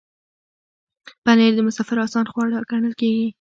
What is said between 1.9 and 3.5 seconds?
آسان خواړه ګڼل کېږي.